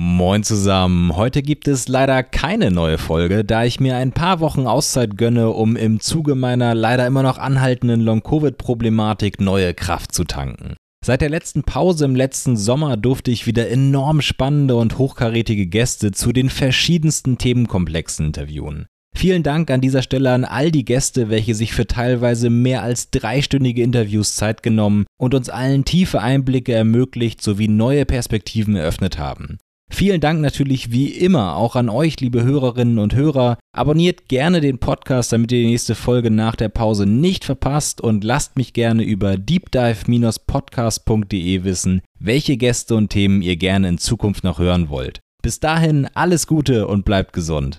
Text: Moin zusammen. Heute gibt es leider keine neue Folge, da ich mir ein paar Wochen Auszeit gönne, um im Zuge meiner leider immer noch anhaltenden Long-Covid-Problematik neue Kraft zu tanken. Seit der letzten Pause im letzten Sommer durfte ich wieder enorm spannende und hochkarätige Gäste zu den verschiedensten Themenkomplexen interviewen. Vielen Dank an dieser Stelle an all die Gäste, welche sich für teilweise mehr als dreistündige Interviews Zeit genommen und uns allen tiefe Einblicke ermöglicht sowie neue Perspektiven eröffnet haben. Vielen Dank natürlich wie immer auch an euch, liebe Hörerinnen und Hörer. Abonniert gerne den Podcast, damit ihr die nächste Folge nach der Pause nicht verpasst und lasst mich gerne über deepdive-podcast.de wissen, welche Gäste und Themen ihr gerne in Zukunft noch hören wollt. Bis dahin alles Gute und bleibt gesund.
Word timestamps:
Moin 0.00 0.44
zusammen. 0.44 1.16
Heute 1.16 1.42
gibt 1.42 1.66
es 1.66 1.88
leider 1.88 2.22
keine 2.22 2.70
neue 2.70 2.98
Folge, 2.98 3.44
da 3.44 3.64
ich 3.64 3.80
mir 3.80 3.96
ein 3.96 4.12
paar 4.12 4.38
Wochen 4.38 4.68
Auszeit 4.68 5.18
gönne, 5.18 5.50
um 5.50 5.74
im 5.74 5.98
Zuge 5.98 6.36
meiner 6.36 6.72
leider 6.76 7.04
immer 7.04 7.24
noch 7.24 7.36
anhaltenden 7.36 8.02
Long-Covid-Problematik 8.02 9.40
neue 9.40 9.74
Kraft 9.74 10.14
zu 10.14 10.22
tanken. 10.22 10.76
Seit 11.04 11.20
der 11.20 11.30
letzten 11.30 11.64
Pause 11.64 12.04
im 12.04 12.14
letzten 12.14 12.56
Sommer 12.56 12.96
durfte 12.96 13.32
ich 13.32 13.48
wieder 13.48 13.70
enorm 13.70 14.20
spannende 14.20 14.76
und 14.76 14.98
hochkarätige 14.98 15.66
Gäste 15.66 16.12
zu 16.12 16.32
den 16.32 16.48
verschiedensten 16.48 17.36
Themenkomplexen 17.36 18.26
interviewen. 18.26 18.86
Vielen 19.16 19.42
Dank 19.42 19.68
an 19.68 19.80
dieser 19.80 20.02
Stelle 20.02 20.30
an 20.30 20.44
all 20.44 20.70
die 20.70 20.84
Gäste, 20.84 21.28
welche 21.28 21.56
sich 21.56 21.72
für 21.72 21.88
teilweise 21.88 22.50
mehr 22.50 22.84
als 22.84 23.10
dreistündige 23.10 23.82
Interviews 23.82 24.36
Zeit 24.36 24.62
genommen 24.62 25.06
und 25.18 25.34
uns 25.34 25.48
allen 25.48 25.84
tiefe 25.84 26.20
Einblicke 26.22 26.72
ermöglicht 26.72 27.42
sowie 27.42 27.66
neue 27.66 28.04
Perspektiven 28.04 28.76
eröffnet 28.76 29.18
haben. 29.18 29.58
Vielen 29.90 30.20
Dank 30.20 30.40
natürlich 30.40 30.92
wie 30.92 31.08
immer 31.08 31.56
auch 31.56 31.74
an 31.74 31.88
euch, 31.88 32.20
liebe 32.20 32.42
Hörerinnen 32.42 32.98
und 32.98 33.14
Hörer. 33.14 33.56
Abonniert 33.74 34.28
gerne 34.28 34.60
den 34.60 34.78
Podcast, 34.78 35.32
damit 35.32 35.50
ihr 35.52 35.60
die 35.60 35.66
nächste 35.66 35.94
Folge 35.94 36.30
nach 36.30 36.56
der 36.56 36.68
Pause 36.68 37.06
nicht 37.06 37.44
verpasst 37.44 38.00
und 38.00 38.22
lasst 38.22 38.56
mich 38.56 38.74
gerne 38.74 39.02
über 39.02 39.36
deepdive-podcast.de 39.36 41.64
wissen, 41.64 42.02
welche 42.18 42.56
Gäste 42.56 42.94
und 42.94 43.08
Themen 43.08 43.42
ihr 43.42 43.56
gerne 43.56 43.88
in 43.88 43.98
Zukunft 43.98 44.44
noch 44.44 44.58
hören 44.58 44.88
wollt. 44.88 45.20
Bis 45.42 45.60
dahin 45.60 46.08
alles 46.14 46.46
Gute 46.46 46.86
und 46.86 47.04
bleibt 47.04 47.32
gesund. 47.32 47.76